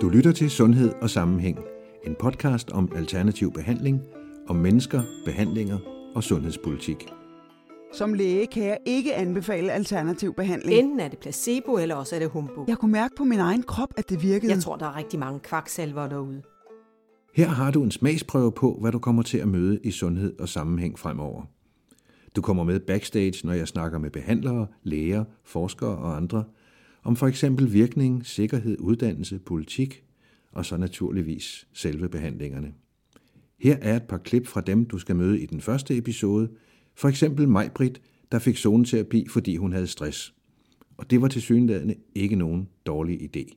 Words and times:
Du 0.00 0.08
lytter 0.08 0.32
til 0.32 0.50
Sundhed 0.50 0.92
og 1.02 1.10
Sammenhæng, 1.10 1.58
en 2.06 2.14
podcast 2.18 2.70
om 2.70 2.92
alternativ 2.96 3.52
behandling, 3.52 4.00
om 4.48 4.56
mennesker, 4.56 5.02
behandlinger 5.24 5.78
og 6.14 6.24
sundhedspolitik. 6.24 7.08
Som 7.92 8.14
læge 8.14 8.46
kan 8.46 8.64
jeg 8.64 8.78
ikke 8.86 9.14
anbefale 9.14 9.72
alternativ 9.72 10.34
behandling. 10.34 10.78
Enten 10.78 11.00
er 11.00 11.08
det 11.08 11.18
placebo, 11.18 11.76
eller 11.76 11.94
også 11.94 12.14
er 12.14 12.18
det 12.18 12.28
humbug. 12.28 12.68
Jeg 12.68 12.78
kunne 12.78 12.92
mærke 12.92 13.14
på 13.16 13.24
min 13.24 13.38
egen 13.38 13.62
krop, 13.62 13.88
at 13.96 14.10
det 14.10 14.22
virkede. 14.22 14.52
Jeg 14.52 14.62
tror, 14.62 14.76
der 14.76 14.86
er 14.86 14.96
rigtig 14.96 15.18
mange 15.18 15.40
kvaksalver 15.40 16.08
derude. 16.08 16.42
Her 17.34 17.48
har 17.48 17.70
du 17.70 17.82
en 17.82 17.90
smagsprøve 17.90 18.52
på, 18.52 18.78
hvad 18.80 18.92
du 18.92 18.98
kommer 18.98 19.22
til 19.22 19.38
at 19.38 19.48
møde 19.48 19.80
i 19.84 19.90
Sundhed 19.90 20.40
og 20.40 20.48
Sammenhæng 20.48 20.98
fremover. 20.98 21.42
Du 22.36 22.42
kommer 22.42 22.64
med 22.64 22.80
backstage, 22.80 23.46
når 23.46 23.52
jeg 23.52 23.68
snakker 23.68 23.98
med 23.98 24.10
behandlere, 24.10 24.66
læger, 24.82 25.24
forskere 25.44 25.96
og 25.96 26.16
andre– 26.16 26.44
om 27.06 27.16
for 27.16 27.26
eksempel 27.26 27.72
virkning, 27.72 28.26
sikkerhed, 28.26 28.76
uddannelse, 28.78 29.38
politik 29.38 30.04
og 30.52 30.66
så 30.66 30.76
naturligvis 30.76 31.68
selve 31.72 32.08
behandlingerne. 32.08 32.72
Her 33.60 33.76
er 33.82 33.96
et 33.96 34.02
par 34.02 34.18
klip 34.18 34.46
fra 34.46 34.60
dem, 34.60 34.84
du 34.84 34.98
skal 34.98 35.16
møde 35.16 35.40
i 35.40 35.46
den 35.46 35.60
første 35.60 35.96
episode. 35.96 36.48
For 36.94 37.08
eksempel 37.08 37.48
Majbrit, 37.48 38.00
der 38.32 38.38
fik 38.38 38.56
zoneterapi, 38.56 39.26
fordi 39.28 39.56
hun 39.56 39.72
havde 39.72 39.86
stress. 39.86 40.34
Og 40.96 41.10
det 41.10 41.22
var 41.22 41.28
til 41.28 41.42
synligheden 41.42 41.94
ikke 42.14 42.36
nogen 42.36 42.68
dårlig 42.86 43.36
idé. 43.36 43.56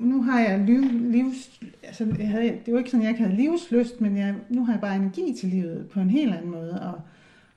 Nu 0.00 0.22
har 0.22 0.40
jeg 0.40 0.64
liv, 0.66 0.82
livs... 1.10 1.60
Altså, 1.82 2.14
jeg 2.18 2.28
havde, 2.28 2.58
det 2.66 2.72
var 2.72 2.78
ikke 2.78 2.90
sådan, 2.90 3.02
at 3.02 3.04
jeg 3.04 3.10
ikke 3.10 3.24
havde 3.24 3.36
livsløst, 3.36 4.00
men 4.00 4.16
jeg, 4.16 4.34
nu 4.50 4.64
har 4.64 4.72
jeg 4.72 4.80
bare 4.80 4.96
energi 4.96 5.34
til 5.40 5.48
livet 5.48 5.88
på 5.88 6.00
en 6.00 6.10
helt 6.10 6.34
anden 6.34 6.50
måde. 6.50 6.80
Og 6.82 7.00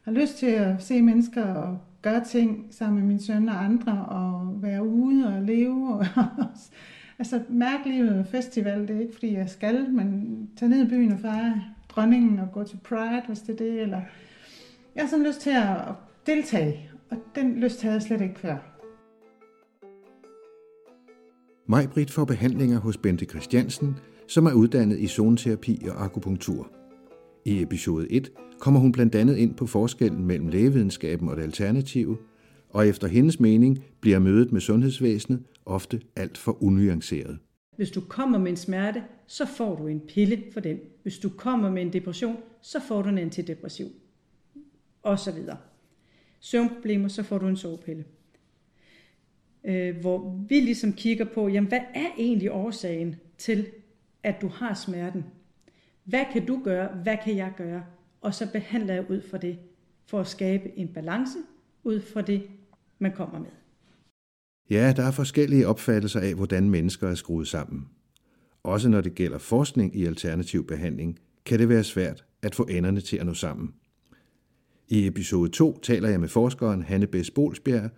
har 0.01 0.11
lyst 0.11 0.37
til 0.37 0.45
at 0.45 0.83
se 0.83 1.01
mennesker 1.01 1.43
og 1.43 1.79
gøre 2.01 2.23
ting 2.25 2.67
sammen 2.71 2.99
med 2.99 3.07
min 3.07 3.21
søn 3.21 3.49
og 3.49 3.63
andre, 3.63 4.05
og 4.05 4.61
være 4.61 4.87
ude 4.87 5.27
og 5.27 5.41
leve. 5.41 5.93
Og, 5.93 6.05
altså 7.19 7.41
mærke 7.49 7.89
livet 7.89 8.27
festival, 8.27 8.87
det 8.87 8.95
er 8.95 8.99
ikke 8.99 9.13
fordi 9.13 9.33
jeg 9.33 9.49
skal, 9.49 9.89
men 9.91 10.49
tage 10.57 10.69
ned 10.69 10.85
i 10.85 10.89
byen 10.89 11.11
og 11.11 11.19
fejre 11.19 11.63
dronningen 11.89 12.39
og 12.39 12.47
gå 12.53 12.63
til 12.63 12.79
Pride, 12.83 13.23
hvis 13.27 13.39
det 13.39 13.53
er 13.53 13.57
det. 13.57 13.81
Eller... 13.81 14.01
Jeg 14.95 15.03
har 15.03 15.09
sådan 15.09 15.25
lyst 15.25 15.41
til 15.41 15.49
at 15.49 15.77
deltage, 16.25 16.89
og 17.11 17.17
den 17.35 17.59
lyst 17.59 17.81
havde 17.81 17.95
jeg 17.95 18.01
slet 18.01 18.21
ikke 18.21 18.39
før. 18.39 18.57
Majbrit 21.67 22.11
får 22.11 22.25
behandlinger 22.25 22.79
hos 22.79 22.97
Bente 22.97 23.25
Christiansen, 23.25 23.97
som 24.27 24.45
er 24.45 24.53
uddannet 24.53 24.99
i 24.99 25.07
zoneterapi 25.07 25.87
og 25.91 26.03
akupunktur. 26.03 26.78
I 27.45 27.61
episode 27.61 28.11
1 28.11 28.31
kommer 28.59 28.79
hun 28.79 28.91
blandt 28.91 29.15
andet 29.15 29.37
ind 29.37 29.55
på 29.55 29.67
forskellen 29.67 30.25
mellem 30.25 30.47
lægevidenskaben 30.47 31.29
og 31.29 31.37
det 31.37 31.43
alternative, 31.43 32.17
og 32.69 32.87
efter 32.87 33.07
hendes 33.07 33.39
mening 33.39 33.83
bliver 34.01 34.19
mødet 34.19 34.51
med 34.51 34.61
sundhedsvæsenet 34.61 35.43
ofte 35.65 36.01
alt 36.15 36.37
for 36.37 36.63
unuanceret. 36.63 37.39
Hvis 37.75 37.91
du 37.91 38.01
kommer 38.01 38.37
med 38.37 38.51
en 38.51 38.57
smerte, 38.57 39.03
så 39.27 39.45
får 39.45 39.75
du 39.75 39.87
en 39.87 39.99
pille 39.99 40.43
for 40.53 40.59
den. 40.59 40.79
Hvis 41.03 41.17
du 41.17 41.29
kommer 41.29 41.71
med 41.71 41.81
en 41.81 41.93
depression, 41.93 42.37
så 42.61 42.79
får 42.87 43.01
du 43.01 43.09
en 43.09 43.17
antidepressiv. 43.17 43.87
Og 45.03 45.19
så 45.19 45.31
videre. 45.31 45.57
Søvnproblemer, 46.39 47.07
så 47.07 47.23
får 47.23 47.37
du 47.37 47.47
en 47.47 47.57
sovepille. 47.57 48.05
Øh, 49.63 49.97
hvor 50.01 50.45
vi 50.49 50.59
ligesom 50.59 50.93
kigger 50.93 51.25
på, 51.25 51.47
jamen 51.47 51.67
hvad 51.67 51.81
er 51.95 52.07
egentlig 52.17 52.51
årsagen 52.51 53.15
til, 53.37 53.67
at 54.23 54.41
du 54.41 54.47
har 54.47 54.73
smerten? 54.73 55.23
Hvad 56.03 56.25
kan 56.33 56.45
du 56.45 56.61
gøre? 56.63 56.87
Hvad 57.03 57.17
kan 57.23 57.37
jeg 57.37 57.53
gøre? 57.57 57.83
Og 58.21 58.33
så 58.33 58.51
behandler 58.51 58.93
jeg 58.93 59.11
ud 59.11 59.21
fra 59.29 59.37
det, 59.37 59.57
for 60.07 60.19
at 60.19 60.27
skabe 60.27 60.77
en 60.77 60.87
balance 60.87 61.37
ud 61.83 62.01
fra 62.01 62.21
det, 62.21 62.43
man 62.99 63.11
kommer 63.15 63.39
med. 63.39 63.49
Ja, 64.69 64.93
der 64.95 65.03
er 65.03 65.11
forskellige 65.11 65.67
opfattelser 65.67 66.19
af, 66.19 66.35
hvordan 66.35 66.69
mennesker 66.69 67.07
er 67.07 67.15
skruet 67.15 67.47
sammen. 67.47 67.87
Også 68.63 68.89
når 68.89 69.01
det 69.01 69.15
gælder 69.15 69.37
forskning 69.37 69.95
i 69.95 70.05
alternativ 70.05 70.67
behandling, 70.67 71.19
kan 71.45 71.59
det 71.59 71.69
være 71.69 71.83
svært 71.83 72.25
at 72.41 72.55
få 72.55 72.63
enderne 72.63 73.01
til 73.01 73.17
at 73.17 73.25
nå 73.25 73.33
sammen. 73.33 73.73
I 74.87 75.07
episode 75.07 75.49
2 75.49 75.79
taler 75.79 76.09
jeg 76.09 76.19
med 76.19 76.27
forskeren 76.27 76.83
Hanne 76.83 77.07
Bess 77.07 77.31
Bolsbjerg, 77.31 77.89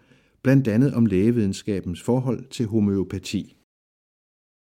blandt 0.42 0.68
andet 0.68 0.94
om 0.94 1.06
lægevidenskabens 1.06 2.02
forhold 2.02 2.46
til 2.50 2.66
homøopati. 2.66 3.61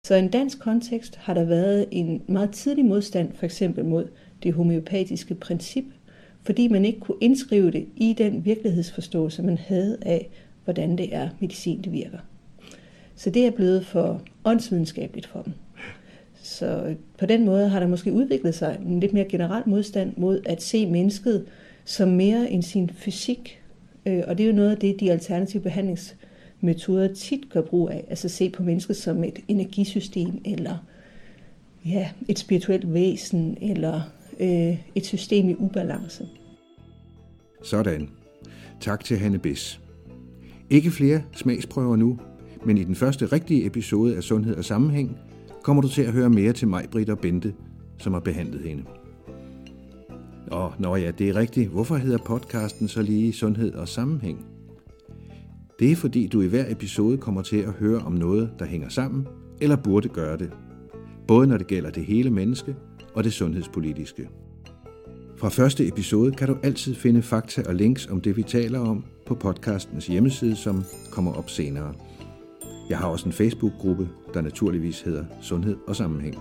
Så 0.07 0.15
i 0.15 0.19
en 0.19 0.27
dansk 0.27 0.59
kontekst 0.59 1.15
har 1.15 1.33
der 1.33 1.43
været 1.43 1.85
en 1.91 2.21
meget 2.27 2.51
tidlig 2.51 2.85
modstand 2.85 3.33
for 3.33 3.45
eksempel 3.45 3.85
mod 3.85 4.07
det 4.43 4.53
homeopatiske 4.53 5.35
princip, 5.35 5.83
fordi 6.43 6.67
man 6.67 6.85
ikke 6.85 6.99
kunne 6.99 7.17
indskrive 7.21 7.71
det 7.71 7.85
i 7.95 8.13
den 8.17 8.45
virkelighedsforståelse, 8.45 9.43
man 9.43 9.57
havde 9.57 9.97
af, 10.01 10.29
hvordan 10.63 10.97
det 10.97 11.15
er, 11.15 11.29
medicin 11.39 11.81
det 11.81 11.91
virker. 11.91 12.17
Så 13.15 13.29
det 13.29 13.45
er 13.45 13.51
blevet 13.51 13.85
for 13.85 14.21
åndsvidenskabeligt 14.45 15.27
for 15.27 15.41
dem. 15.41 15.53
Så 16.41 16.95
på 17.17 17.25
den 17.25 17.45
måde 17.45 17.69
har 17.69 17.79
der 17.79 17.87
måske 17.87 18.13
udviklet 18.13 18.55
sig 18.55 18.79
en 18.85 18.99
lidt 18.99 19.13
mere 19.13 19.25
generel 19.25 19.63
modstand 19.65 20.13
mod 20.17 20.41
at 20.45 20.61
se 20.61 20.85
mennesket 20.85 21.45
som 21.85 22.09
mere 22.09 22.51
end 22.51 22.63
sin 22.63 22.89
fysik. 22.89 23.61
Øh, 24.05 24.23
og 24.27 24.37
det 24.37 24.43
er 24.43 24.47
jo 24.47 24.55
noget 24.55 24.71
af 24.71 24.77
det, 24.77 24.99
de 24.99 25.11
alternative 25.11 25.69
metoder 26.61 27.13
tit 27.13 27.49
gør 27.49 27.61
brug 27.61 27.89
af. 27.89 28.05
Altså 28.09 28.29
se 28.29 28.49
på 28.49 28.63
mennesket 28.63 28.95
som 28.95 29.23
et 29.23 29.39
energisystem, 29.47 30.41
eller 30.45 30.77
ja, 31.85 32.09
et 32.27 32.39
spirituelt 32.39 32.93
væsen, 32.93 33.57
eller 33.61 34.01
øh, 34.39 34.77
et 34.95 35.05
system 35.05 35.49
i 35.49 35.55
ubalance. 35.55 36.27
Sådan. 37.63 38.09
Tak 38.81 39.03
til 39.03 39.17
Hanne 39.17 39.39
Biss. 39.39 39.79
Ikke 40.69 40.91
flere 40.91 41.21
smagsprøver 41.35 41.95
nu, 41.95 42.19
men 42.65 42.77
i 42.77 42.83
den 42.83 42.95
første 42.95 43.25
rigtige 43.25 43.65
episode 43.65 44.15
af 44.15 44.23
Sundhed 44.23 44.55
og 44.55 44.65
Sammenhæng 44.65 45.17
kommer 45.63 45.81
du 45.81 45.89
til 45.89 46.01
at 46.01 46.13
høre 46.13 46.29
mere 46.29 46.53
til 46.53 46.67
mig, 46.67 46.85
Britt 46.91 47.09
og 47.09 47.19
Bente, 47.19 47.53
som 47.97 48.13
har 48.13 48.19
behandlet 48.19 48.61
hende. 48.61 48.83
Og 50.51 50.73
når 50.79 50.95
ja, 50.95 51.11
det 51.11 51.29
er 51.29 51.35
rigtigt. 51.35 51.69
Hvorfor 51.69 51.95
hedder 51.95 52.17
podcasten 52.17 52.87
så 52.87 53.01
lige 53.01 53.33
Sundhed 53.33 53.73
og 53.73 53.87
Sammenhæng? 53.87 54.56
Det 55.79 55.91
er 55.91 55.95
fordi, 55.95 56.27
du 56.27 56.41
i 56.41 56.47
hver 56.47 56.65
episode 56.71 57.17
kommer 57.17 57.41
til 57.41 57.57
at 57.57 57.73
høre 57.73 57.99
om 57.99 58.13
noget, 58.13 58.49
der 58.59 58.65
hænger 58.65 58.89
sammen, 58.89 59.27
eller 59.61 59.75
burde 59.75 60.09
gøre 60.09 60.37
det. 60.37 60.51
Både 61.27 61.47
når 61.47 61.57
det 61.57 61.67
gælder 61.67 61.89
det 61.89 62.05
hele 62.05 62.29
menneske 62.29 62.75
og 63.13 63.23
det 63.23 63.33
sundhedspolitiske. 63.33 64.29
Fra 65.37 65.49
første 65.49 65.87
episode 65.87 66.31
kan 66.31 66.47
du 66.47 66.57
altid 66.63 66.95
finde 66.95 67.21
fakta 67.21 67.63
og 67.67 67.75
links 67.75 68.07
om 68.07 68.21
det, 68.21 68.37
vi 68.37 68.43
taler 68.43 68.79
om 68.79 69.05
på 69.25 69.35
podcastens 69.35 70.07
hjemmeside, 70.07 70.55
som 70.55 70.83
kommer 71.11 71.33
op 71.33 71.49
senere. 71.49 71.93
Jeg 72.89 72.97
har 72.97 73.07
også 73.07 73.25
en 73.25 73.33
Facebook-gruppe, 73.33 74.09
der 74.33 74.41
naturligvis 74.41 75.01
hedder 75.01 75.25
Sundhed 75.41 75.77
og 75.87 75.95
Sammenhæng. 75.95 76.35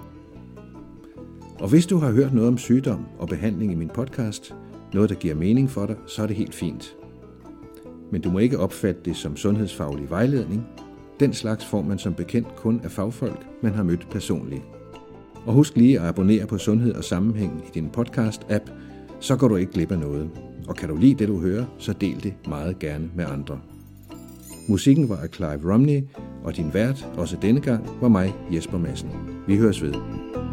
Og 1.59 1.69
hvis 1.69 1.87
du 1.87 1.99
har 1.99 2.13
hørt 2.13 2.35
noget 2.35 2.49
om 2.49 2.59
sygdom 2.59 3.07
og 3.19 3.29
behandling 3.29 3.73
i 3.73 3.75
min 3.75 3.91
podcast, 3.95 4.55
noget 4.95 5.11
der 5.11 5.17
giver 5.17 5.35
mening 5.35 5.71
for 5.71 5.87
dig, 5.87 5.97
så 6.07 6.23
er 6.23 6.27
det 6.27 6.37
helt 6.37 6.55
fint. 6.55 6.97
Men 8.11 8.21
du 8.21 8.31
må 8.31 8.39
ikke 8.39 8.59
opfatte 8.59 9.01
det 9.05 9.17
som 9.17 9.37
sundhedsfaglig 9.37 10.11
vejledning. 10.11 10.67
Den 11.21 11.33
slags 11.33 11.65
får 11.65 11.83
man 11.83 11.99
som 11.99 12.15
bekendt 12.15 12.57
kun 12.57 12.81
af 12.85 12.91
fagfolk, 12.91 13.47
man 13.63 13.75
har 13.75 13.83
mødt 13.83 14.11
personligt. 14.11 14.63
Og 15.47 15.53
husk 15.53 15.77
lige 15.77 16.01
at 16.01 16.07
abonnere 16.07 16.47
på 16.47 16.59
Sundhed 16.59 16.95
og 16.95 17.05
Sammenhæng 17.05 17.65
i 17.67 17.71
din 17.75 17.91
podcast-app, 17.97 18.71
så 19.21 19.37
går 19.37 19.49
du 19.49 19.57
ikke 19.57 19.73
glip 19.73 19.93
af 19.93 19.99
noget. 19.99 20.31
Og 20.69 20.77
kan 20.77 20.89
du 20.89 20.97
lide 20.97 21.15
det, 21.15 21.29
du 21.29 21.41
hører, 21.41 21.65
så 21.79 21.93
del 21.93 22.23
det 22.23 22.35
meget 22.49 22.79
gerne 22.79 23.11
med 23.15 23.25
andre. 23.25 23.61
Musikken 24.69 25.09
var 25.09 25.17
af 25.17 25.29
Clive 25.29 25.73
Romney, 25.73 26.03
og 26.45 26.57
din 26.57 26.75
vært, 26.75 27.09
også 27.17 27.37
denne 27.43 27.61
gang, 27.61 27.89
var 28.01 28.09
mig, 28.09 28.35
Jesper 28.53 28.79
Madsen. 28.79 29.11
Vi 29.47 29.57
høres 29.57 29.83
ved. 29.83 30.46